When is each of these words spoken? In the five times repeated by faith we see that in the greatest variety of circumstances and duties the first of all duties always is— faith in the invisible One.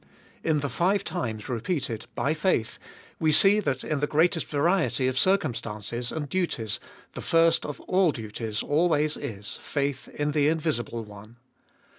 In 0.43 0.61
the 0.61 0.67
five 0.67 1.03
times 1.03 1.47
repeated 1.47 2.07
by 2.15 2.33
faith 2.33 2.79
we 3.19 3.31
see 3.31 3.59
that 3.59 3.83
in 3.83 3.99
the 3.99 4.07
greatest 4.07 4.47
variety 4.47 5.07
of 5.07 5.15
circumstances 5.19 6.11
and 6.11 6.27
duties 6.27 6.79
the 7.13 7.21
first 7.21 7.67
of 7.67 7.79
all 7.81 8.11
duties 8.11 8.63
always 8.63 9.15
is— 9.15 9.57
faith 9.61 10.07
in 10.07 10.31
the 10.31 10.47
invisible 10.47 11.03
One. 11.03 11.35